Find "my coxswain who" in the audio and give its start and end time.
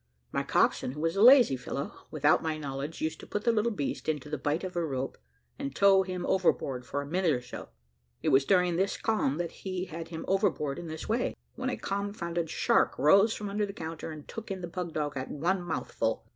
0.31-0.99